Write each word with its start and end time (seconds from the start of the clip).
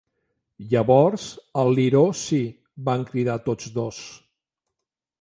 "Llavors 0.71 1.25
el 1.65 1.69
liró 1.81 2.03
sí!", 2.23 2.41
van 2.91 3.07
cridar 3.13 3.39
tots 3.51 3.75
dos. 3.81 4.05